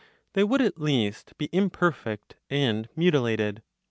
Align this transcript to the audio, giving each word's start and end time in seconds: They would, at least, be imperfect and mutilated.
They 0.33 0.43
would, 0.43 0.63
at 0.63 0.79
least, 0.81 1.37
be 1.37 1.47
imperfect 1.51 2.35
and 2.49 2.89
mutilated. 2.95 3.61